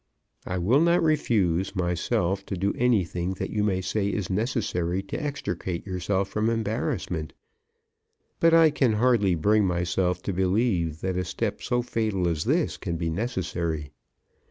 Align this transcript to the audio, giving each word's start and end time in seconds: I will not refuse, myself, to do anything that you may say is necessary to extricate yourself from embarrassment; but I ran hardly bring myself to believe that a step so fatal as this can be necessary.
I 0.47 0.57
will 0.57 0.81
not 0.81 1.03
refuse, 1.03 1.75
myself, 1.75 2.43
to 2.47 2.57
do 2.57 2.73
anything 2.75 3.35
that 3.35 3.51
you 3.51 3.63
may 3.63 3.81
say 3.81 4.07
is 4.11 4.31
necessary 4.31 5.03
to 5.03 5.23
extricate 5.23 5.85
yourself 5.85 6.27
from 6.27 6.49
embarrassment; 6.49 7.33
but 8.39 8.51
I 8.51 8.73
ran 8.81 8.93
hardly 8.93 9.35
bring 9.35 9.67
myself 9.67 10.23
to 10.23 10.33
believe 10.33 11.01
that 11.01 11.17
a 11.19 11.23
step 11.23 11.61
so 11.61 11.83
fatal 11.83 12.27
as 12.27 12.45
this 12.45 12.77
can 12.77 12.97
be 12.97 13.11
necessary. 13.11 13.91